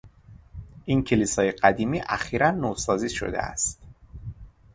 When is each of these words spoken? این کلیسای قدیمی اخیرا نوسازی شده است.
این 0.85 1.03
کلیسای 1.03 1.51
قدیمی 1.51 2.01
اخیرا 2.07 2.51
نوسازی 2.51 3.09
شده 3.09 3.39
است. 3.39 3.81